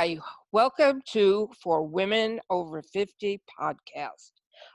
[0.00, 0.16] Hi,
[0.50, 4.30] welcome to For Women Over 50 podcast,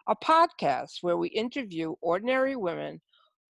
[0.08, 3.02] a podcast where we interview ordinary women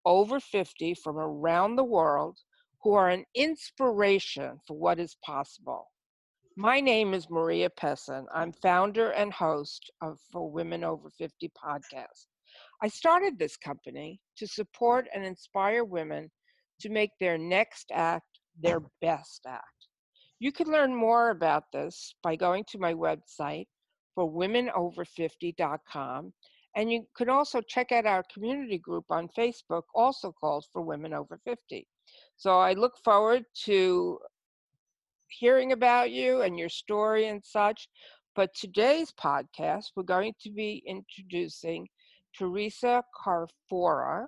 [0.06, 2.38] over 50 from around the world
[2.81, 5.92] who are an inspiration for what is possible.
[6.56, 8.24] My name is Maria Pessin.
[8.34, 12.28] I'm founder and host of For Women Over 50 podcast.
[12.81, 16.31] I started this company to support and inspire women
[16.80, 19.84] to make their next act their best act.
[20.39, 23.67] You can learn more about this by going to my website
[24.13, 26.34] for womenover50.com.
[26.75, 31.13] And you can also check out our community group on Facebook, also called For Women
[31.13, 31.88] Over 50.
[32.35, 34.20] So I look forward to
[35.30, 37.88] hearing about you and your story and such.
[38.36, 41.88] But today's podcast, we're going to be introducing
[42.38, 44.25] Teresa Carfora.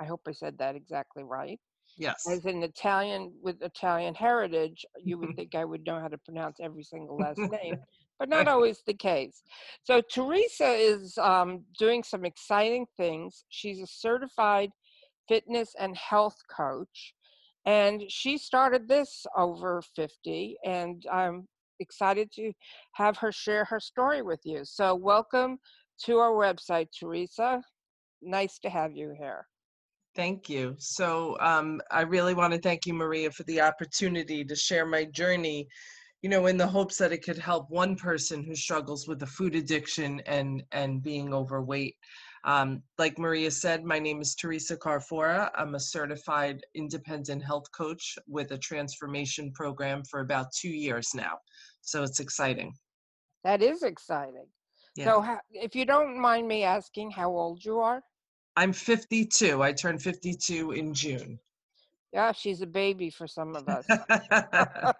[0.00, 1.60] I hope I said that exactly right.
[1.98, 2.24] Yes.
[2.30, 6.58] As an Italian with Italian heritage, you would think I would know how to pronounce
[6.60, 7.76] every single last name,
[8.18, 9.42] but not always the case.
[9.82, 13.44] So Teresa is um, doing some exciting things.
[13.48, 14.70] She's a certified
[15.28, 17.14] fitness and health coach,
[17.66, 21.48] and she started this over 50, and I'm
[21.80, 22.52] excited to
[22.94, 24.60] have her share her story with you.
[24.64, 25.58] So welcome
[26.04, 27.62] to our website, Teresa.
[28.22, 29.46] Nice to have you here.
[30.14, 30.74] Thank you.
[30.78, 35.04] So um, I really want to thank you, Maria, for the opportunity to share my
[35.04, 35.68] journey,
[36.22, 39.26] you know, in the hopes that it could help one person who struggles with a
[39.26, 41.94] food addiction and, and being overweight.
[42.44, 45.50] Um, like Maria said, my name is Teresa Carfora.
[45.54, 51.38] I'm a certified independent health coach with a transformation program for about two years now.
[51.82, 52.72] So it's exciting.
[53.44, 54.46] That is exciting.
[54.96, 55.04] Yeah.
[55.04, 58.02] So, if you don't mind me asking how old you are?
[58.58, 59.62] I'm 52.
[59.62, 61.38] I turned 52 in June.
[62.12, 63.86] Yeah, she's a baby for some of us.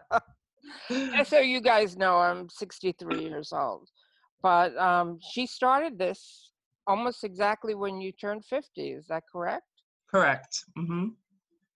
[1.25, 3.89] So you guys know, I'm 63 years old.
[4.43, 6.53] But um, she started this
[6.87, 8.91] almost exactly when you turned 50.
[8.93, 9.67] Is that correct?
[10.11, 10.65] Correct.
[10.79, 11.09] Mm-hmm.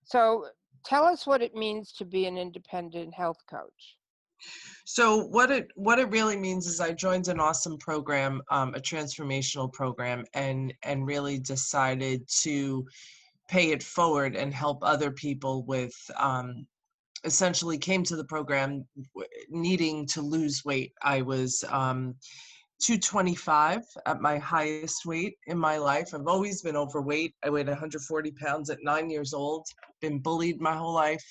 [0.04, 0.46] So
[0.84, 3.96] tell us what it means to be an independent health coach.
[4.84, 8.80] So what it what it really means is I joined an awesome program, um, a
[8.80, 12.84] transformational program, and and really decided to
[13.48, 15.94] pay it forward and help other people with.
[16.18, 16.66] Um,
[17.24, 18.84] essentially, came to the program
[19.48, 20.92] needing to lose weight.
[21.02, 21.64] I was.
[21.68, 22.14] Um,
[22.84, 26.12] 225 at my highest weight in my life.
[26.12, 27.32] I've always been overweight.
[27.44, 29.64] I weighed 140 pounds at nine years old,
[30.00, 31.22] been bullied my whole life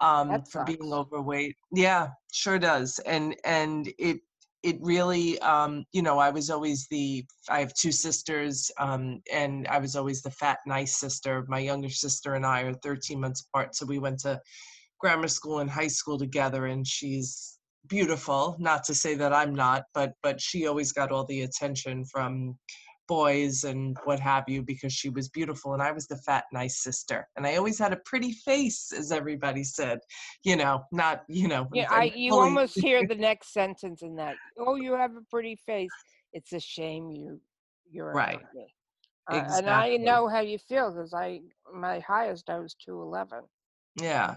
[0.00, 1.56] um, for being overweight.
[1.72, 2.98] Yeah, sure does.
[3.00, 4.20] And and it
[4.62, 9.66] it really um, you know I was always the I have two sisters um, and
[9.68, 11.44] I was always the fat nice sister.
[11.48, 14.40] My younger sister and I are 13 months apart, so we went to
[14.98, 18.56] grammar school and high school together, and she's beautiful.
[18.58, 22.58] Not to say that I'm not, but but she always got all the attention from
[23.08, 26.82] boys and what have you because she was beautiful and I was the fat nice
[26.82, 27.26] sister.
[27.36, 29.98] And I always had a pretty face as everybody said
[30.44, 34.36] you know not you know yeah I you almost hear the next sentence in that
[34.58, 35.90] oh you have a pretty face.
[36.32, 37.40] It's a shame you
[37.90, 38.38] you're right.
[39.32, 39.58] uh, exactly.
[39.58, 41.40] and I know how you feel because I
[41.74, 43.44] my highest I was 211
[44.00, 44.36] yeah.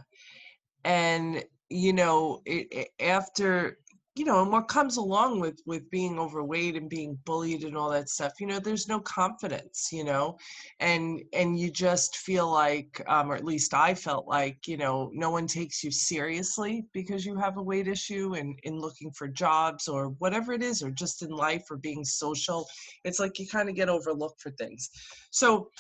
[0.84, 3.78] And you know it, it, after
[4.22, 7.90] you know and what comes along with with being overweight and being bullied and all
[7.90, 10.38] that stuff you know there's no confidence you know?
[10.80, 15.10] And and you just feel like um, or at least i felt like you know
[15.12, 19.28] no one takes you seriously because you have a weight issue and in looking for
[19.28, 22.68] jobs or whatever it is or just in life or being social.
[23.04, 24.92] It's like you kind of get overlooked for things.
[25.32, 25.72] So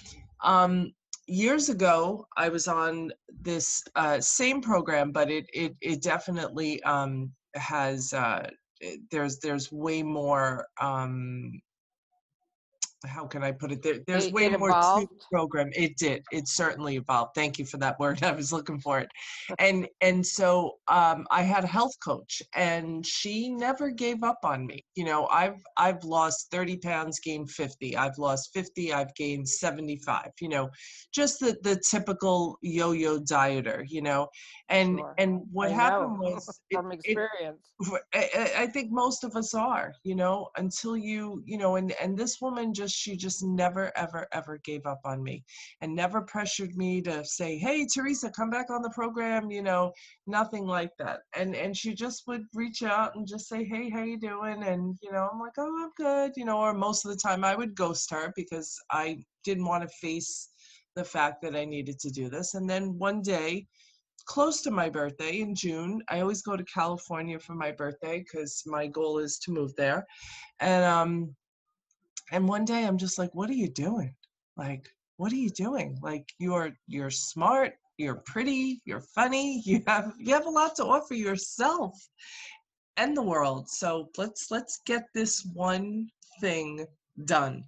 [0.44, 0.91] um
[1.28, 7.31] years ago i was on this uh, same program but it it, it definitely um,
[7.56, 8.47] has uh,
[8.81, 11.62] eh, there's there's way more um,
[13.06, 13.81] how can I put it?
[13.81, 15.09] There, there's it, way it more evolved.
[15.09, 15.69] to the program.
[15.73, 16.23] It did.
[16.31, 17.31] It certainly evolved.
[17.35, 18.21] Thank you for that word.
[18.24, 19.09] I was looking for it.
[19.59, 24.65] And and so um, I had a health coach, and she never gave up on
[24.65, 24.86] me.
[24.95, 27.98] You know, I've I've lost 30 pounds, gained 50.
[27.98, 28.94] I've lost 50.
[28.94, 30.30] I've gained 75.
[30.39, 30.69] You know,
[31.13, 33.83] just the the typical yo-yo dieter.
[33.88, 34.27] You know,
[34.69, 35.15] and sure.
[35.18, 36.31] and what I happened know.
[36.33, 37.74] was from experience.
[38.13, 39.94] It, I, I think most of us are.
[40.03, 44.27] You know, until you you know, and and this woman just she just never ever
[44.31, 45.43] ever gave up on me
[45.81, 49.91] and never pressured me to say hey teresa come back on the program you know
[50.27, 54.03] nothing like that and and she just would reach out and just say hey how
[54.03, 57.11] you doing and you know i'm like oh i'm good you know or most of
[57.11, 60.49] the time i would ghost her because i didn't want to face
[60.95, 63.65] the fact that i needed to do this and then one day
[64.25, 66.01] close to my birthday in June.
[66.09, 70.05] I always go to California for my birthday because my goal is to move there.
[70.59, 71.35] And um
[72.31, 74.16] and one day I'm just like, what are you doing?
[74.57, 74.88] Like,
[75.18, 75.98] what are you doing?
[76.01, 80.86] Like you're you're smart, you're pretty, you're funny, you have you have a lot to
[80.86, 81.94] offer yourself
[82.98, 83.69] and the world.
[83.69, 86.07] So let's let's get this one
[86.42, 86.86] thing
[87.25, 87.63] done.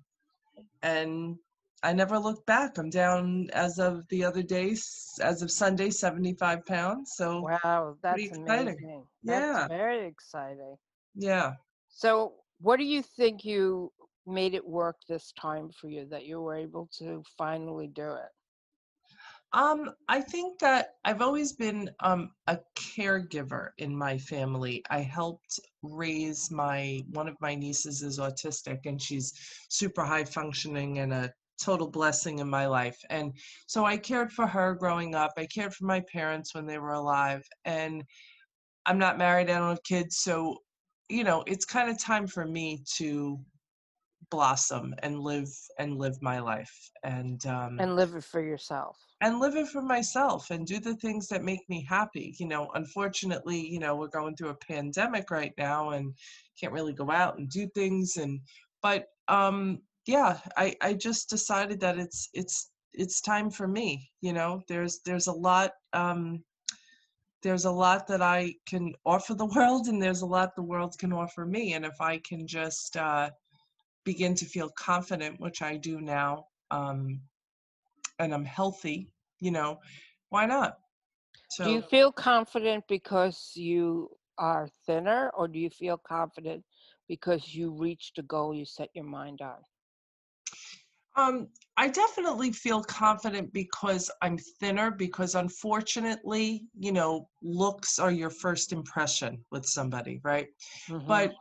[0.83, 1.37] And
[1.83, 2.77] I never looked back.
[2.77, 4.75] I'm down as of the other day,
[5.21, 7.13] as of Sunday, 75 pounds.
[7.15, 8.77] So wow, that's exciting.
[8.77, 9.05] amazing.
[9.25, 9.67] That's Yeah.
[9.67, 10.77] very exciting.
[11.15, 11.53] yeah.
[11.89, 13.91] So, what do you think you
[14.25, 18.29] made it work this time for you that you were able to finally do it?
[19.53, 24.83] Um, I think that I've always been um, a caregiver in my family.
[24.89, 29.33] I helped raise my one of my nieces is autistic and she's
[29.69, 31.31] super high functioning and a
[31.61, 32.97] total blessing in my life.
[33.11, 33.31] And
[33.67, 35.33] so I cared for her growing up.
[35.37, 37.43] I cared for my parents when they were alive.
[37.65, 38.03] And
[38.87, 40.57] I'm not married, I don't have kids, so
[41.09, 43.39] you know, it's kind of time for me to
[44.33, 45.51] blossom and live
[45.81, 46.75] and live my life.
[47.03, 48.95] And um And live it for yourself.
[49.25, 52.27] and live it for myself and do the things that make me happy.
[52.41, 56.05] You know, unfortunately, you know, we're going through a pandemic right now and
[56.59, 58.33] can't really go out and do things and
[58.87, 59.01] but
[59.39, 59.57] um
[60.15, 60.31] yeah,
[60.63, 62.57] I I just decided that it's it's
[63.03, 63.89] it's time for me,
[64.27, 64.51] you know.
[64.71, 65.71] There's there's a lot
[66.01, 66.43] um
[67.43, 68.41] there's a lot that I
[68.71, 71.97] can offer the world and there's a lot the world can offer me and if
[72.11, 73.29] I can just uh
[74.03, 77.21] begin to feel confident, which I do now, um
[78.19, 79.79] and I'm healthy, you know,
[80.29, 80.77] why not?
[81.61, 86.65] Do you feel confident because you are thinner, or do you feel confident
[87.07, 89.63] because you reached a goal you set your mind on?
[91.15, 91.47] um,
[91.77, 98.71] I definitely feel confident because I'm thinner, because unfortunately, you know, looks are your first
[98.71, 100.47] impression with somebody, right?
[100.87, 101.33] hmm But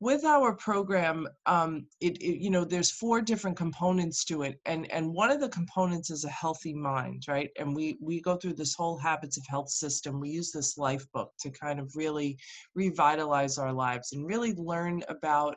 [0.00, 4.90] with our program, um, it, it you know, there's four different components to it, and
[4.92, 7.50] and one of the components is a healthy mind, right?
[7.58, 10.20] And we we go through this whole habits of health system.
[10.20, 12.38] We use this life book to kind of really
[12.74, 15.56] revitalize our lives and really learn about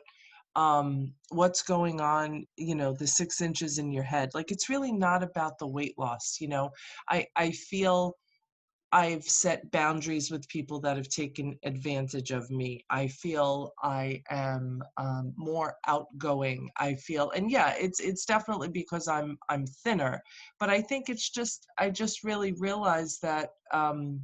[0.54, 4.92] um what's going on you know the six inches in your head like it's really
[4.92, 6.68] not about the weight loss you know
[7.08, 8.14] i i feel
[8.92, 12.84] I've set boundaries with people that have taken advantage of me.
[12.90, 16.68] I feel I am um, more outgoing.
[16.76, 20.22] I feel, and yeah, it's it's definitely because I'm I'm thinner.
[20.60, 24.20] But I think it's just I just really realized that um,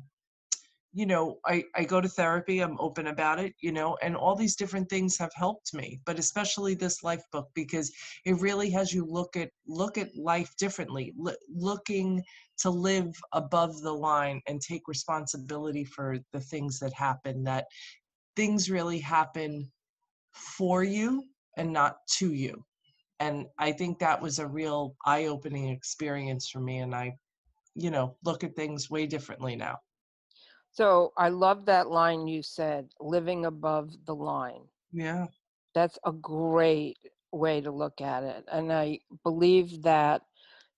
[0.98, 2.58] you know I I go to therapy.
[2.58, 3.52] I'm open about it.
[3.60, 6.00] You know, and all these different things have helped me.
[6.04, 7.92] But especially this life book because
[8.24, 11.14] it really has you look at look at life differently.
[11.24, 12.22] L- looking
[12.62, 17.66] to live above the line and take responsibility for the things that happen that
[18.34, 19.70] things really happen
[20.32, 21.24] for you
[21.56, 22.64] and not to you
[23.20, 27.12] and i think that was a real eye-opening experience for me and i
[27.74, 29.76] you know look at things way differently now
[30.70, 34.69] So I love that line you said, living above the line.
[34.93, 35.26] yeah
[35.75, 36.99] That's a great
[37.32, 38.44] way to look at it.
[38.50, 40.23] And I believe that,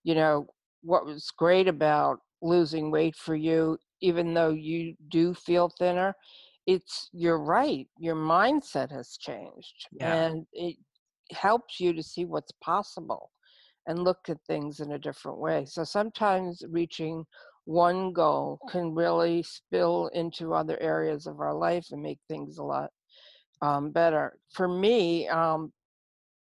[0.02, 0.48] you know,
[0.82, 6.14] what was great about losing weight for you, even though you do feel thinner,
[6.66, 7.88] it's you're right.
[7.98, 10.76] Your mindset has changed yeah and it
[11.32, 13.30] helps you to see what's possible
[13.86, 15.64] and look at things in a different way.
[15.64, 17.24] So sometimes reaching
[17.70, 22.64] one goal can really spill into other areas of our life and make things a
[22.64, 22.90] lot
[23.62, 24.36] um, better.
[24.52, 25.72] For me, um,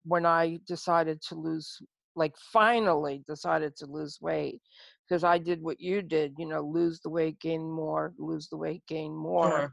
[0.05, 1.79] when I decided to lose,
[2.15, 4.61] like finally decided to lose weight,
[5.09, 8.57] because I did what you did, you know, lose the weight, gain more, lose the
[8.57, 9.73] weight, gain more, sure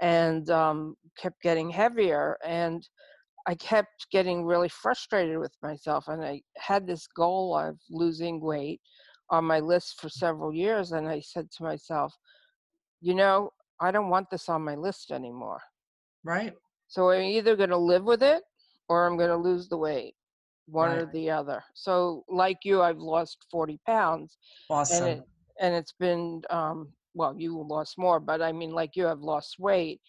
[0.00, 2.36] and um, kept getting heavier.
[2.44, 2.86] And
[3.46, 6.08] I kept getting really frustrated with myself.
[6.08, 8.80] And I had this goal of losing weight
[9.30, 10.92] on my list for several years.
[10.92, 12.14] And I said to myself,
[13.00, 15.60] you know, I don't want this on my list anymore.
[16.24, 16.54] right
[16.88, 18.42] So I'm either going to live with it
[18.88, 20.14] or I'm going to lose the weight,
[20.66, 21.62] one right or the other.
[21.74, 24.36] So, like you, I've lost 40 pounds,
[24.68, 25.22] and awesome it
[25.60, 29.56] and it's been um, well, you lost more, but I mean, like you, I've lost
[29.58, 30.00] weight,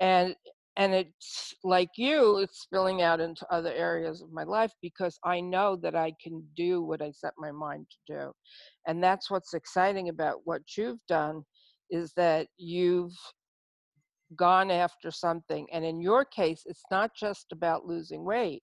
[0.00, 0.34] and
[0.80, 5.38] and it's like you, it's spilling out into other areas of my life because I
[5.40, 8.32] know that I can do what I set my mind to do,
[8.86, 11.42] and that's what's exciting about what you've done,
[11.90, 13.12] is that you've
[14.36, 15.66] gone after something.
[15.70, 18.62] And in your case, it's not just about losing weight.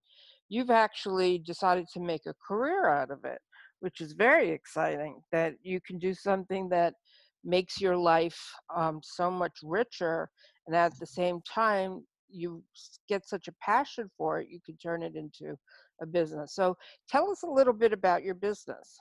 [0.49, 3.39] You've actually decided to make a career out of it,
[3.81, 6.95] which is very exciting that you can do something that
[7.43, 8.39] makes your life
[8.75, 10.29] um, so much richer.
[10.67, 12.61] And at the same time, you
[13.07, 15.57] get such a passion for it, you can turn it into
[16.01, 16.53] a business.
[16.53, 16.77] So
[17.09, 18.97] tell us a little bit about your business.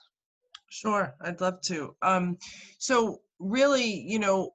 [0.70, 1.94] Sure, I'd love to.
[2.02, 2.38] Um,
[2.78, 4.52] so really, you know,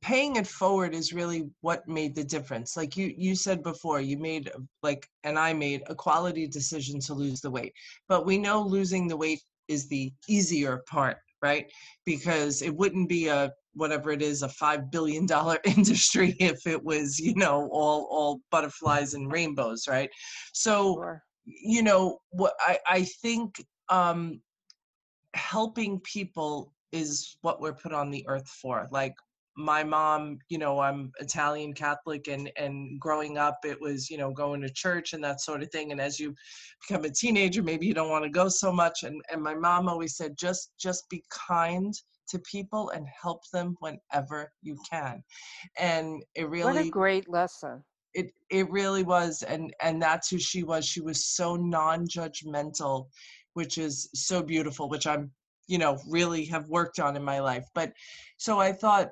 [0.00, 4.16] paying it forward is really what made the difference like you you said before you
[4.16, 4.50] made
[4.82, 7.74] like and i made a quality decision to lose the weight
[8.08, 11.70] but we know losing the weight is the easier part right
[12.06, 16.82] because it wouldn't be a whatever it is a 5 billion dollar industry if it
[16.82, 20.10] was you know all all butterflies and rainbows right
[20.52, 21.22] so sure.
[21.46, 24.40] you know what i i think um
[25.34, 29.14] helping people is what we're put on the earth for like
[29.56, 34.30] my mom you know i'm italian catholic and and growing up it was you know
[34.30, 36.32] going to church and that sort of thing and as you
[36.86, 39.88] become a teenager maybe you don't want to go so much and and my mom
[39.88, 41.92] always said just just be kind
[42.28, 45.22] to people and help them whenever you can.
[45.78, 47.82] And it really what a great lesson.
[48.14, 50.86] it it really was and and that's who she was.
[50.86, 53.06] She was so non-judgmental
[53.54, 55.32] which is so beautiful which i'm
[55.66, 57.66] you know really have worked on in my life.
[57.74, 57.92] But
[58.36, 59.10] so i thought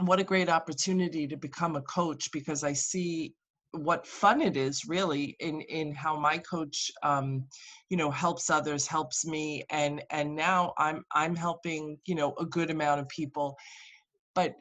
[0.00, 3.34] what a great opportunity to become a coach because I see
[3.72, 7.44] what fun it is really in in how my coach um
[7.88, 12.44] you know helps others helps me and and now i'm i'm helping you know a
[12.44, 13.56] good amount of people
[14.34, 14.54] but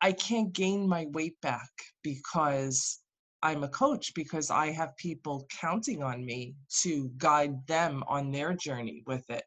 [0.00, 1.70] i can't gain my weight back
[2.02, 3.00] because
[3.42, 8.54] i'm a coach because i have people counting on me to guide them on their
[8.54, 9.44] journey with it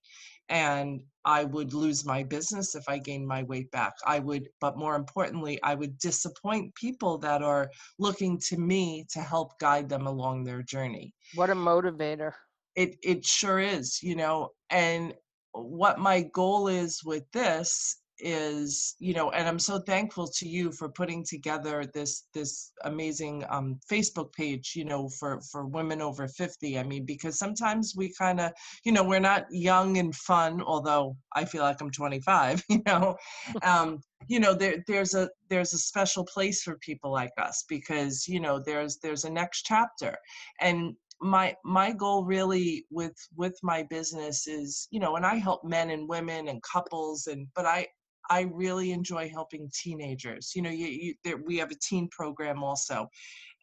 [0.51, 3.93] and I would lose my business if I gained my weight back.
[4.05, 7.69] I would, but more importantly, I would disappoint people that are
[7.99, 11.13] looking to me to help guide them along their journey.
[11.35, 12.33] What a motivator.
[12.75, 15.13] It it sure is, you know, and
[15.53, 20.71] what my goal is with this is you know and i'm so thankful to you
[20.71, 26.27] for putting together this this amazing um, facebook page you know for for women over
[26.27, 28.51] 50 i mean because sometimes we kind of
[28.83, 33.15] you know we're not young and fun although i feel like i'm 25 you know?
[33.63, 38.27] Um, you know there there's a there's a special place for people like us because
[38.27, 40.15] you know there's there's a next chapter.
[40.59, 45.63] And my my goal really with with my business is you know and i help
[45.63, 47.85] men and women and couples and but i
[48.31, 50.53] I really enjoy helping teenagers.
[50.55, 53.09] You know, you, you, there, we have a teen program also,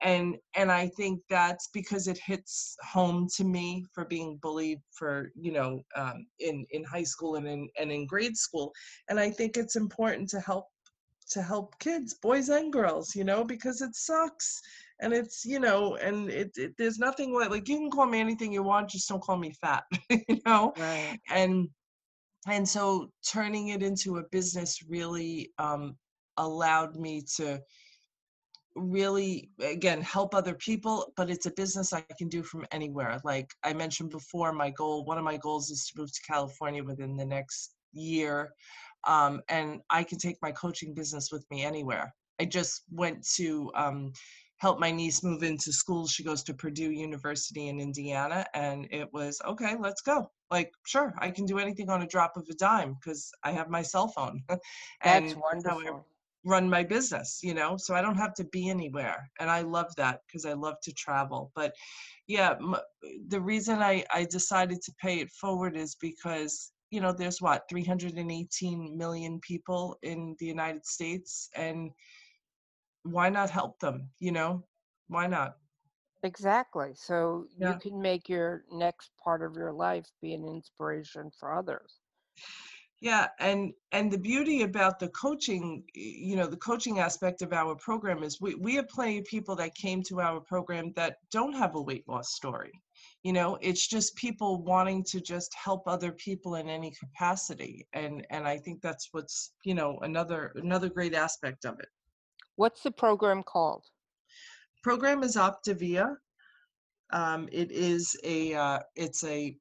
[0.02, 5.30] and and I think that's because it hits home to me for being bullied for
[5.34, 8.70] you know um, in in high school and in and in grade school,
[9.08, 10.66] and I think it's important to help
[11.30, 14.60] to help kids, boys and girls, you know, because it sucks
[15.00, 18.18] and it's you know and it, it, there's nothing like like you can call me
[18.18, 21.20] anything you want just don't call me fat you know right.
[21.30, 21.68] and
[22.50, 25.96] and so turning it into a business really um,
[26.36, 27.60] allowed me to
[28.74, 33.20] really again help other people but it's a business i can do from anywhere.
[33.24, 36.84] Like i mentioned before my goal one of my goals is to move to california
[36.84, 38.52] within the next year
[39.06, 42.14] um, and i can take my coaching business with me anywhere.
[42.40, 44.12] I just went to um,
[44.58, 46.06] help my niece move into school.
[46.06, 50.30] She goes to purdue university in indiana and it was okay let's go.
[50.50, 53.68] Like sure i can do anything on a drop of a dime because i have
[53.68, 54.42] my cell phone
[55.04, 56.06] and that's wonderful.
[56.44, 57.76] run my business you know?
[57.76, 60.92] So i don't have to be anywhere and i love that because i love to
[60.92, 61.52] travel.
[61.54, 61.74] But
[62.26, 62.76] yeah m-
[63.28, 67.62] the reason i i decided to pay it forward is because you know there's what
[67.68, 71.90] 318 million people in the united states and
[73.10, 74.62] why not help them you know
[75.08, 75.56] why not
[76.24, 76.90] Exactly.
[76.94, 82.00] So you can make your next part of your life be an inspiration for others.
[83.00, 87.76] Yeah, and and the beauty about the coaching, you know, the coaching aspect of our
[87.76, 91.52] program is we we have plenty of people that came to our program that don't
[91.52, 92.72] have a weight loss story.
[93.22, 97.86] You know, it's just people wanting to just help other people in any capacity.
[97.92, 101.88] And and I think that's what's, you know, another another great aspect of it.
[102.58, 103.84] What's the program called?
[104.82, 106.16] program is Optavia.
[107.12, 109.56] Um, it is a uh, it's a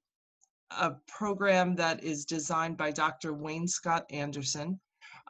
[0.71, 3.33] a program that is designed by Dr.
[3.33, 4.79] Wayne Scott Anderson.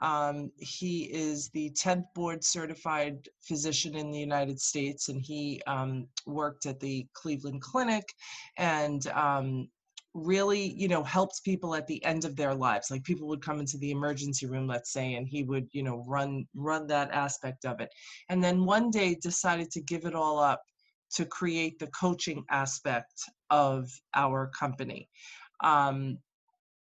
[0.01, 6.07] Um, he is the 10th board certified physician in the United States, and he um,
[6.25, 8.05] worked at the Cleveland Clinic
[8.57, 9.67] and um,
[10.17, 13.59] really you know helps people at the end of their lives like people would come
[13.59, 17.65] into the emergency room let's say and he would you know run run that aspect
[17.65, 17.89] of it
[18.29, 20.61] and then one day decided to give it all up
[21.13, 25.07] to create the coaching aspect of our company
[25.63, 26.17] um,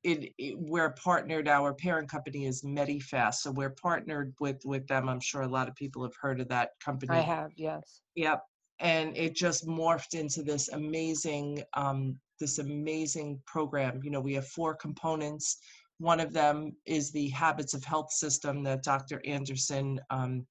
[0.07, 1.49] it, it we're partnered.
[1.49, 5.09] Our parent company is Medifast, so we're partnered with with them.
[5.09, 7.17] I'm sure a lot of people have heard of that company.
[7.17, 8.03] I have, yes.
[8.15, 8.43] Yep.
[8.79, 14.01] And it just morphed into this amazing, um, this amazing program.
[14.03, 15.59] You know, we have four components.
[15.99, 19.23] One of them is the Habits of Health system that Dr.
[19.25, 20.47] Anderson um,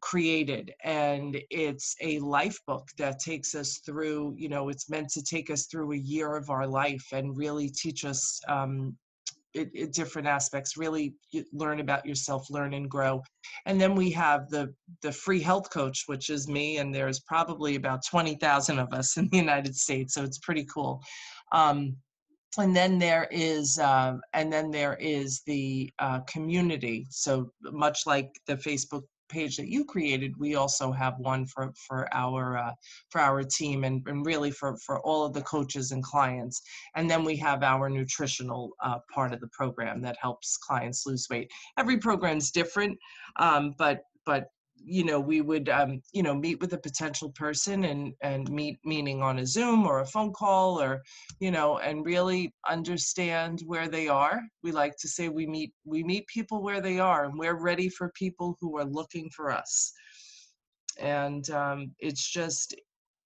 [0.00, 0.72] created.
[0.82, 5.50] And it's a life book that takes us through, you know, it's meant to take
[5.50, 8.96] us through a year of our life and really teach us um,
[9.54, 11.14] it, it, different aspects really
[11.52, 13.22] learn about yourself learn and grow.
[13.66, 17.76] And then we have the the free health coach which is me and there's probably
[17.76, 21.02] about 20,000 of us in the United States so it's pretty cool.
[21.52, 21.96] Um,
[22.58, 27.06] and then there is uh, and then there is the uh, community.
[27.10, 32.08] So much like the facebook page that you created, we also have one for for
[32.12, 32.72] our uh,
[33.10, 36.62] for our team and, and really for for all of the coaches and clients.
[36.94, 41.26] And then we have our nutritional uh, part of the program that helps clients lose
[41.30, 41.50] weight.
[41.78, 42.98] Every program's different,
[43.38, 44.44] um, but but
[44.84, 48.78] you know we would um, you know meet with a potential person and and meet
[48.84, 51.02] meaning on a zoom or a phone call or
[51.40, 54.42] you know and really understand where they are.
[54.62, 57.88] We like to say we meet we meet people where they are and we're ready
[57.88, 59.92] for people who are looking for us.
[60.98, 62.74] And um, it's just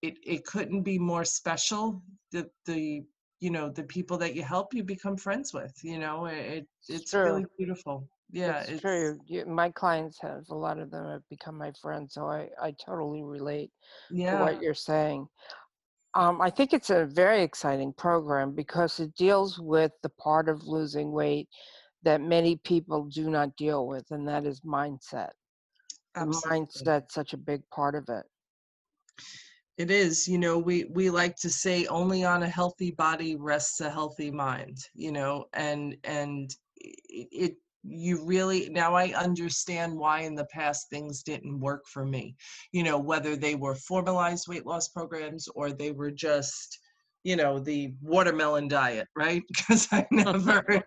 [0.01, 3.03] it, it couldn't be more special the the
[3.39, 7.11] you know the people that you help you become friends with you know it, it's
[7.11, 7.25] True.
[7.25, 11.27] really beautiful yeah it's, it's true you, my clients have a lot of them have
[11.29, 13.71] become my friends so i i totally relate
[14.11, 14.37] yeah.
[14.37, 15.27] to what you're saying
[16.13, 20.67] um, i think it's a very exciting program because it deals with the part of
[20.67, 21.47] losing weight
[22.03, 25.29] that many people do not deal with and that is mindset
[26.15, 26.67] Absolutely.
[26.67, 28.25] mindset's such a big part of it
[29.77, 33.79] it is you know we we like to say only on a healthy body rests
[33.79, 37.57] a healthy mind you know and and it, it
[37.89, 42.35] you really now i understand why in the past things didn't work for me.
[42.71, 46.79] You know whether they were formalized weight loss programs or they were just
[47.23, 49.43] you know the watermelon diet right?
[49.47, 50.63] Because i never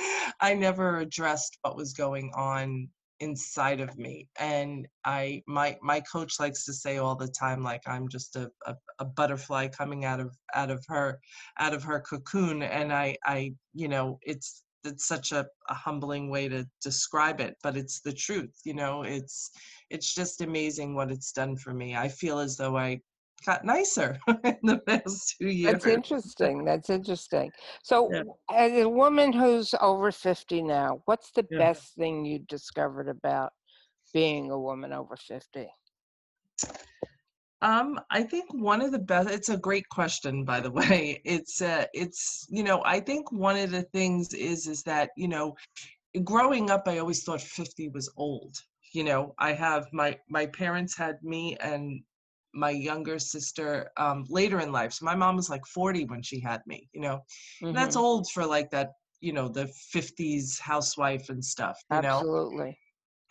[0.40, 2.88] i never addressed what was going on
[3.20, 4.28] inside of me.
[4.38, 8.50] And i my my coach likes to say all the time like i'm just a,
[8.66, 11.20] a, a, butterfly coming out of out of her
[11.58, 12.62] out of her cocoon.
[12.62, 17.56] And i i you know it's it's such a, a humbling way to describe it
[17.62, 19.50] but it's the truth you know it's
[19.90, 23.00] it's just amazing what it's done for me i feel as though i
[23.44, 27.50] got nicer in the past two years that's interesting that's interesting
[27.82, 28.22] so yeah.
[28.52, 31.58] as a woman who's over 50 now what's the yeah.
[31.58, 33.52] best thing you discovered about
[34.12, 35.68] being a woman over 50
[37.62, 39.30] um, I think one of the best.
[39.30, 41.22] It's a great question, by the way.
[41.24, 45.28] It's uh, it's you know, I think one of the things is is that you
[45.28, 45.54] know,
[46.24, 48.56] growing up, I always thought fifty was old.
[48.92, 52.02] You know, I have my my parents had me and
[52.52, 54.92] my younger sister um, later in life.
[54.92, 56.88] So my mom was like forty when she had me.
[56.92, 57.20] You know,
[57.62, 57.72] mm-hmm.
[57.72, 58.90] that's old for like that.
[59.20, 61.78] You know, the fifties housewife and stuff.
[61.92, 62.18] You know.
[62.18, 62.64] Absolutely.
[62.64, 62.74] Know?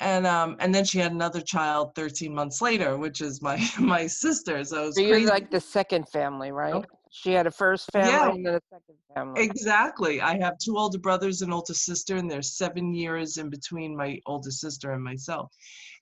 [0.01, 4.07] And um and then she had another child 13 months later which is my my
[4.07, 6.73] sister so, so you're like the second family right?
[6.73, 6.83] Oh.
[7.11, 9.43] she had a first family yeah, and then a second family.
[9.43, 10.21] Exactly.
[10.21, 14.19] I have two older brothers and older sister and there's seven years in between my
[14.25, 15.51] older sister and myself.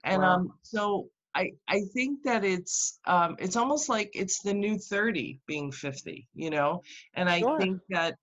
[0.04, 0.36] And wow.
[0.36, 5.40] um so I, I think that it's um, it's almost like it's the new 30
[5.46, 6.82] being 50 you know?
[7.14, 7.60] And i sure.
[7.60, 8.16] think that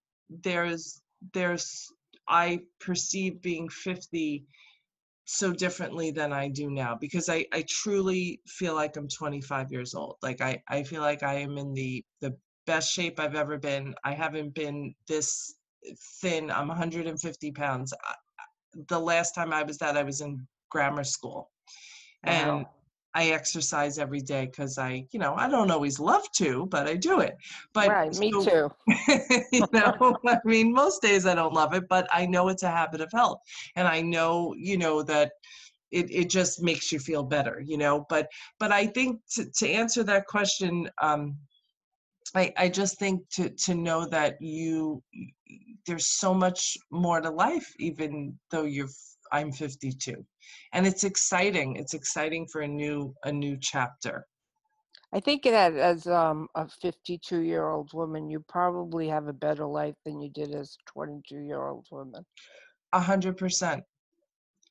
[0.42, 1.88] there's there's
[2.28, 4.44] i perceive being 50
[5.26, 9.94] so differently than I do now because I, I truly feel like I'm 25 years
[9.94, 10.16] old.
[10.22, 12.34] Like I, I feel like I am in the, the
[12.66, 13.94] best shape I've ever been.
[14.04, 15.56] I haven't been this
[16.20, 16.50] thin.
[16.50, 17.92] I'm 150 pounds.
[18.88, 21.50] The last time I was that, I was in grammar school.
[22.24, 22.58] Wow.
[22.58, 22.66] And
[23.16, 26.96] I exercise every day because I, you know, I don't always love to, but I
[26.96, 27.34] do it.
[27.72, 28.70] But right, me too.
[29.52, 32.70] you know, I mean, most days I don't love it, but I know it's a
[32.70, 33.38] habit of health,
[33.74, 35.32] and I know, you know, that
[35.90, 38.04] it it just makes you feel better, you know.
[38.10, 38.28] But
[38.60, 41.38] but I think to to answer that question, um,
[42.34, 45.02] I I just think to to know that you
[45.86, 48.90] there's so much more to life, even though you're
[49.36, 50.24] I'm 52
[50.72, 51.76] and it's exciting.
[51.76, 54.26] It's exciting for a new a new chapter.
[55.12, 59.66] I think that as um, a 52 year old woman, you probably have a better
[59.66, 62.24] life than you did as a 22 year old woman.
[62.92, 63.84] A hundred percent.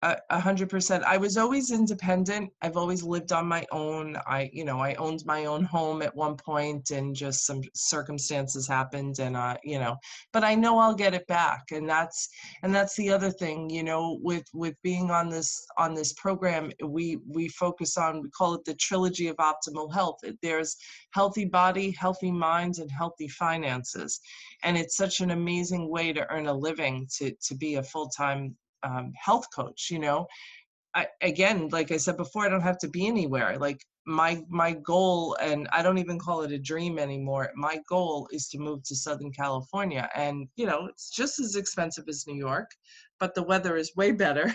[0.02, 1.04] A hundred percent.
[1.04, 2.52] I was always independent.
[2.62, 4.18] I've always lived on my own.
[4.28, 8.68] I, you know, I owned my own home at one point and just some circumstances
[8.68, 9.96] happened and uh, you know,
[10.32, 11.64] but I know I'll get it back.
[11.72, 12.30] And that's
[12.62, 16.72] and that's the other thing, you know, with with being on this on this program,
[16.84, 20.20] we we focus on we call it the trilogy of optimal health.
[20.44, 20.76] There's
[21.14, 24.20] healthy body, healthy minds and healthy finances.
[24.64, 28.56] And it's such an amazing way to earn a living to to be a full-time
[28.86, 30.28] um, health coach you know?
[30.96, 34.72] I, again like i said before i don't have to be anywhere like my my
[34.72, 38.84] goal and i don't even call it a dream anymore my goal is to move
[38.84, 42.70] to southern california and you know it's just as expensive as new york
[43.20, 44.54] but the weather is way better.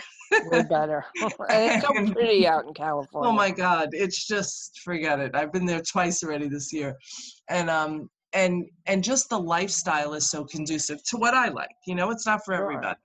[0.51, 1.03] Way better
[1.49, 5.51] and it's so pretty out in california oh my god it's just forget it i've
[5.51, 6.95] been there twice already this year
[7.49, 11.95] and um and and just the lifestyle is so conducive to what i like you
[11.95, 12.71] know it's not for Sure.
[12.71, 12.99] everybody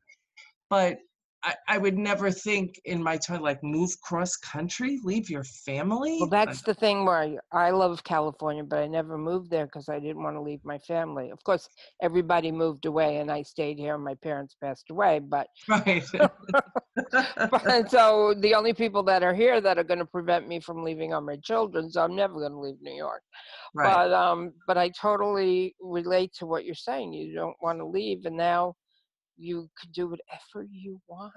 [0.70, 0.98] but
[1.42, 6.16] I, I would never think in my time like move cross country, leave your family.
[6.20, 9.88] well that's the thing where I, I love california but i never moved there because
[9.88, 11.68] i didn't want to leave my family of course
[12.02, 16.04] everybody moved away and i stayed here my parents passed away but right.
[17.68, 20.82] and so the only people that are here that are going to prevent me from
[20.82, 23.22] leaving are my children so i'm never going to leave new york
[23.74, 23.94] right.
[23.94, 28.24] but um but i totally relate to what you're saying you don't want to leave
[28.24, 28.74] and now
[29.36, 31.32] you can do whatever you want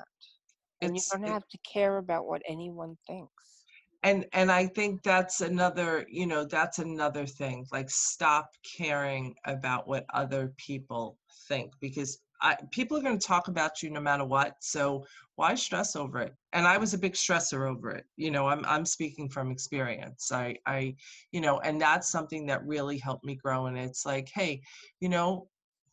[0.82, 3.66] and you don't have to care about what anyone thinks
[4.04, 7.66] and and I think that's another, you know, that's another thing.
[7.72, 13.50] Like stop caring about what other people think because I, people are going to talk
[13.50, 14.54] about you no matter what.
[14.62, 16.34] So why stress over it?
[16.54, 18.06] And I was a big stressor over it.
[18.16, 20.32] You know, I'm I'm speaking from experience.
[20.32, 20.96] I I
[21.32, 23.66] you know, and that's something that really helped me grow.
[23.66, 24.62] And it's like, hey,
[25.02, 25.50] you know,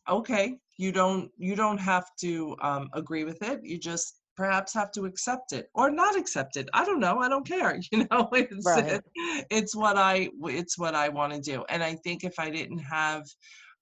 [0.09, 3.61] okay, you don't you don't have to um, agree with it.
[3.63, 6.69] You just perhaps have to accept it or not accept it.
[6.73, 7.19] I don't know.
[7.19, 7.79] I don't care.
[7.91, 9.01] You know, it's Right.
[9.49, 11.65] it's what I it's what I want to do.
[11.69, 13.23] And I think if I didn't have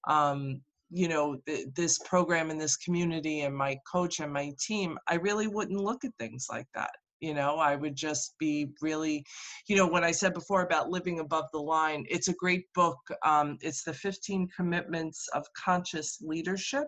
[0.07, 0.61] um
[0.91, 5.15] you know th- this program and this community and my coach and my team i
[5.15, 9.25] really wouldn't look at things like that you know i would just be really
[9.67, 12.97] you know what i said before about living above the line it's a great book
[13.23, 16.88] um, it's the 15 commitments of conscious leadership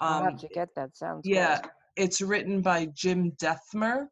[0.00, 1.34] um, have to get that sounds good.
[1.34, 1.60] yeah
[1.96, 4.06] it's written by jim dethmer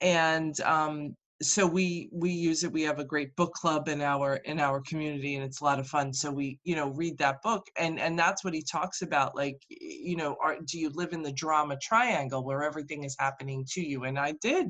[0.00, 4.36] and um, so we we use it we have a great book club in our
[4.44, 7.42] in our community and it's a lot of fun so we you know read that
[7.42, 11.12] book and and that's what he talks about like you know are, do you live
[11.12, 14.68] in the drama triangle where everything is happening to you and i did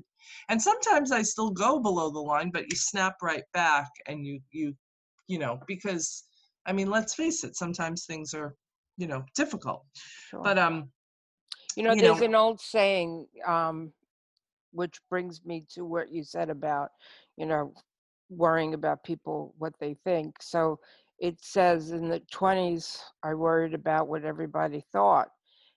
[0.48, 4.40] and sometimes i still go below the line but you snap right back and you
[4.50, 4.74] you
[5.28, 6.24] you know because
[6.66, 8.54] i mean let's face it sometimes things are
[8.96, 9.84] you know difficult
[10.30, 10.42] Sure.
[10.42, 10.90] but um
[11.76, 13.92] You know, you there's know- an old saying, um,
[14.74, 16.90] which brings me to what you said about,
[17.37, 17.72] you know,
[18.28, 20.34] worrying about people, what they think.
[20.40, 20.80] So
[21.18, 25.28] it says in the 20s, I worried about what everybody thought.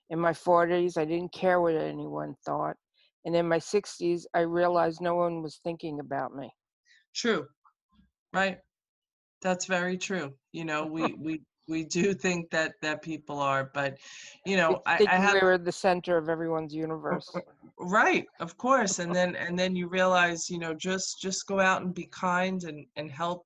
[0.10, 2.76] In my 40s, I didn't care what anyone thought.
[3.26, 6.50] And in my 60s, I realized no one was thinking about me.
[7.14, 7.46] True.
[8.34, 8.58] Right.
[9.42, 10.34] That's very true.
[10.54, 13.98] You know, we we we do think that that people are, but
[14.46, 17.30] you know, I, have we're the center of everyone's universe.
[17.80, 21.82] Right, of course, and then and then you realize, you know, just just go out
[21.82, 23.46] and be kind and and help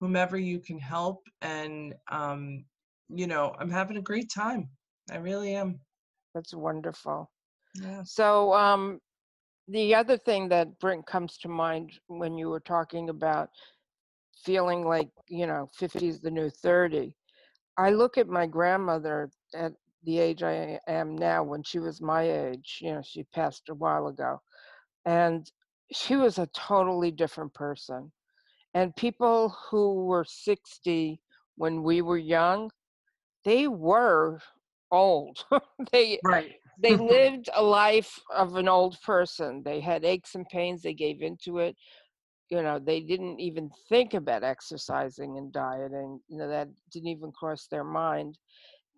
[0.00, 2.64] whomever you can help, and um,
[3.08, 4.68] you know, I'm having a great time.
[5.10, 5.80] I really am.
[6.34, 7.30] That's wonderful.
[7.74, 8.02] Yeah.
[8.04, 9.00] So um,
[9.68, 13.50] the other thing that bring comes to mind when you were talking about
[14.44, 17.14] feeling like you know 50 is the new 30,
[17.76, 19.72] I look at my grandmother at
[20.04, 22.78] the age I am now when she was my age.
[22.82, 24.40] You know, she passed a while ago,
[25.04, 25.50] and
[25.92, 28.12] she was a totally different person.
[28.74, 31.20] And people who were 60
[31.56, 32.70] when we were young,
[33.44, 34.40] they were
[34.90, 35.44] old.
[35.92, 36.52] they Right.
[36.78, 39.62] they lived a life of an old person.
[39.64, 41.76] They had aches and pains, they gave into it.
[42.50, 46.20] You know, they didn't even think about exercising and dieting.
[46.28, 48.38] You know, that didn't even cross their mind.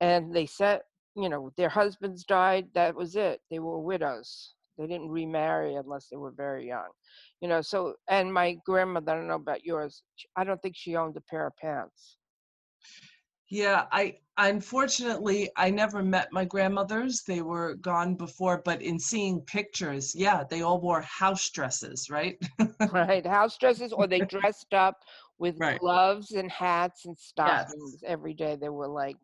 [0.00, 0.80] And they said,
[1.16, 3.40] you know, their husbands died, that was it.
[3.51, 4.55] They were widows.
[4.79, 6.88] They didn't remarry unless they were very young.
[7.40, 10.03] You know, so and my grandmother, I don't know about yours,
[10.37, 12.16] I don't think she owned a pair of pants.
[13.51, 17.22] Yeah, I unfortunately I never met my grandmothers.
[17.27, 22.37] They were gone before, but in seeing pictures, yeah, they all wore house dresses, right?
[22.88, 23.25] right?
[23.27, 24.96] House dresses, or they dressed up
[25.38, 25.81] with Right.
[25.81, 28.57] gloves and hats and stockings every day.
[28.57, 29.18] They were like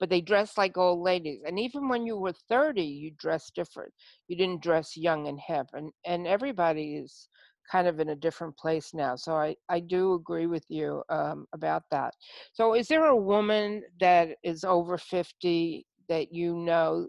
[0.00, 1.40] but they dress like old ladies.
[1.46, 3.92] And even when you were 30, you dressed different.
[4.28, 5.66] You didn't dress young and hip.
[5.72, 7.28] And, and everybody is
[7.70, 9.16] kind of in a different place now.
[9.16, 12.14] So I, I do agree with you um, about that.
[12.52, 17.08] So is there a woman that is over 50 that you know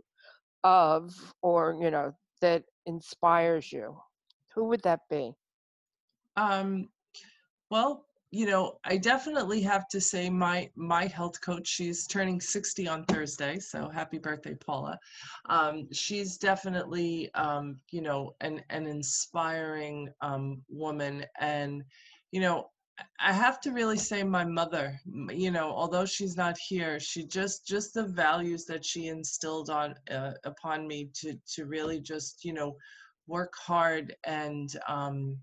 [0.64, 3.98] of or, you know, that inspires you?
[4.54, 5.34] Who would that be?
[6.38, 6.90] Um,
[7.70, 11.66] well, you know, I definitely have to say my my health coach.
[11.66, 15.00] She's turning 60 on Thursday, so happy birthday, Paula.
[15.48, 21.82] Um, she's definitely, um, you know, an an inspiring um, woman, and
[22.32, 22.72] you know,
[23.22, 25.00] I have to really say my mother.
[25.30, 29.96] You know, although she's not here, she just just the values that she instilled on
[30.12, 32.76] uh, upon me to to really just you know
[33.28, 35.38] work hard and um,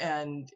[0.00, 0.50] and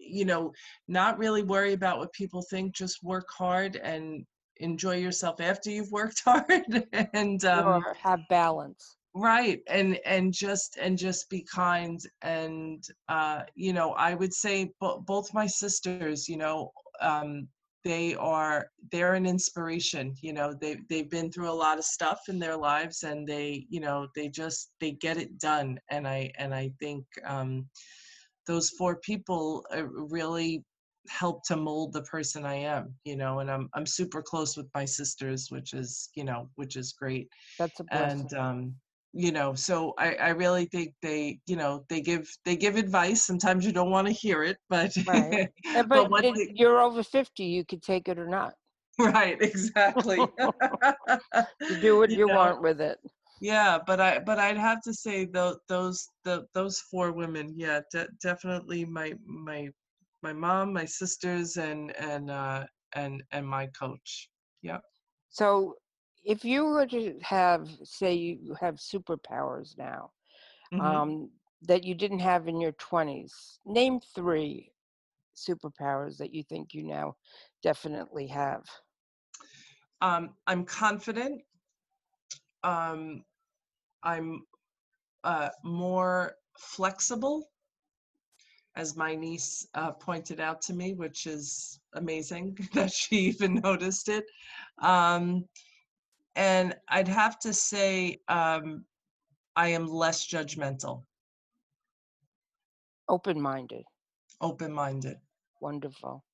[0.00, 0.52] you know
[0.88, 4.24] not really worry about what people think just work hard and
[4.56, 8.96] enjoy yourself after you've worked hard and um, have balance.
[9.14, 14.72] Right and and just and just be kind and uh you know i would say
[14.80, 17.48] bo- both my sisters you know um
[17.82, 22.20] they are they're an inspiration you know they they've been through a lot of stuff
[22.28, 26.30] in their lives and they you know they just they get it done and i
[26.38, 27.66] and i think um
[28.50, 30.64] those four people uh, really
[31.08, 34.66] helped to mold the person I am, you know, and I'm I'm super close with
[34.74, 37.28] my sisters, which is, you know, which is great.
[37.60, 38.28] That's a blessing.
[38.32, 38.74] And um,
[39.12, 43.22] you know, so I, I really think they, you know, they give they give advice.
[43.22, 45.48] Sometimes you don't want to hear it, but right.
[45.88, 48.54] but, but it, they, you're over fifty, you could take it or not.
[48.98, 50.18] Right, exactly.
[51.68, 52.34] you do what you, you know?
[52.34, 52.98] want with it
[53.40, 57.80] yeah but i but i'd have to say those those the those four women yeah
[57.90, 59.68] de- definitely my my
[60.22, 64.28] my mom my sisters and and uh and and my coach.
[64.62, 64.78] Yeah.
[65.28, 65.76] So
[66.24, 70.10] if you were to have say you have superpowers now
[70.72, 70.84] mm-hmm.
[70.84, 71.30] um
[71.62, 74.72] that you didn't have in your 20s name three
[75.36, 77.14] superpowers that you think you now
[77.62, 78.64] definitely have.
[80.02, 81.42] Um i'm confident
[82.64, 83.24] um
[84.02, 84.42] I'm
[85.24, 87.50] uh, more flexible,
[88.76, 94.08] as my niece uh, pointed out to me, which is amazing that she even noticed
[94.08, 94.24] it.
[94.80, 95.44] Um,
[96.36, 98.84] and I'd have to say um,
[99.56, 101.02] I am less judgmental.
[103.08, 103.84] Open minded.
[104.40, 105.16] Open minded.
[105.60, 106.24] Wonderful.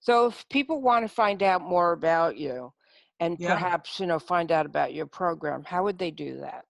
[0.00, 2.72] So if people want to find out more about you
[3.20, 3.54] and yeah.
[3.54, 6.64] perhaps, you know, find out about your program, how would they do that?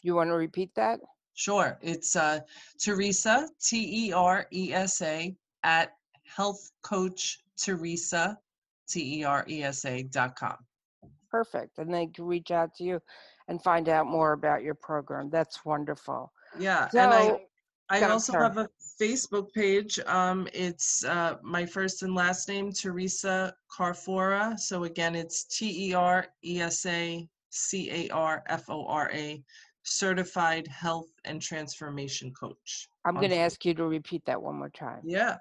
[0.03, 1.01] You want to repeat that?
[1.35, 1.77] Sure.
[1.83, 2.41] It's uh,
[2.81, 5.93] Teresa, T E R E S A, at
[6.37, 8.37] healthcoachteresa,
[8.89, 10.57] T E R E S A dot com.
[11.31, 11.79] Perfect.
[11.79, 13.03] And they can reach out to you
[13.49, 15.31] and find out more about your program.
[15.31, 16.33] That's wonderful.
[16.59, 17.41] Yeah, so, and I
[17.91, 18.69] I also have a
[19.01, 19.99] Facebook page.
[20.07, 24.59] Um, it's uh, my first and last name, Teresa Carfora.
[24.59, 29.11] So again, it's T E R E S A C A R F O R
[29.13, 29.43] A,
[29.83, 32.89] certified health and transformation coach.
[33.07, 35.01] I'm going to ask you to repeat that one more time.
[35.03, 35.37] Yeah.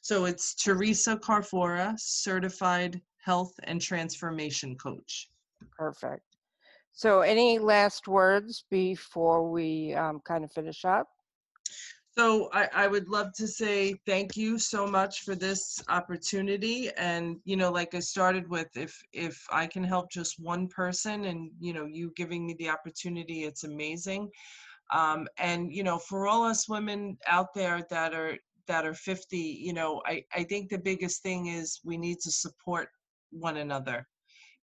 [0.00, 5.28] So it's Teresa Carfora, certified health and transformation coach.
[5.70, 6.24] Perfect.
[6.92, 11.08] So, any last words before we um, kind of finish up?
[12.16, 16.90] So I, I, would love to say thank you so much for this opportunity.
[16.98, 21.24] And you know, like I started with, if if I can help just one person,
[21.24, 24.30] and you know, you giving me the opportunity, it's amazing.
[24.92, 29.38] Um, and you know, for all us women out there that are that are 50,
[29.38, 32.90] you know, I I think the biggest thing is we need to support
[33.30, 34.06] one another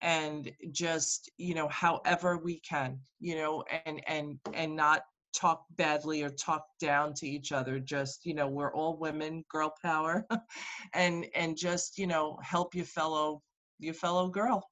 [0.02, 5.02] and just you know however we can you know and and and not
[5.36, 9.74] talk badly or talk down to each other just you know we're all women girl
[9.82, 10.26] power
[10.94, 13.42] and and just you know help your fellow
[13.80, 14.68] your fellow girl.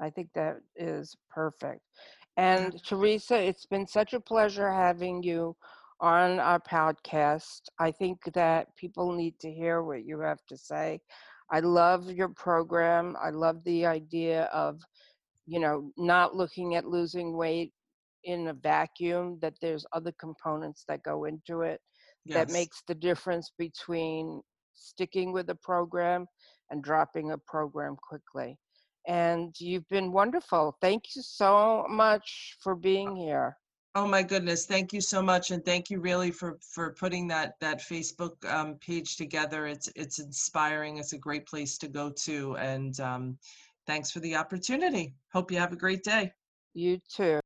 [0.00, 1.80] I think that is perfect.
[2.36, 5.56] And teresa it's been such a pleasure having you
[6.00, 7.62] on our podcast.
[7.78, 11.00] I think that people need to hear what you have to say
[11.50, 13.16] I love your program.
[13.22, 14.80] I love the idea of,
[15.46, 17.72] you know, not looking at losing weight
[18.24, 21.80] in a vacuum, that there's other components that go into it
[22.24, 22.36] yes.
[22.36, 24.42] that makes the difference between
[24.74, 26.26] sticking with a program
[26.70, 28.58] and dropping a program quickly.
[29.06, 30.76] and you've been wonderful.
[30.80, 33.56] Thank you so much for being uh, here.
[33.96, 37.58] Oh my goodness, thank you so much, and thank you really for for putting that
[37.60, 39.66] that Facebook um, page together.
[39.66, 40.98] It's it's inspiring.
[40.98, 43.38] It's a great place to go to, and um,
[43.86, 45.14] thanks for the opportunity.
[45.32, 46.30] Hope you have a great day.
[46.74, 47.40] You too.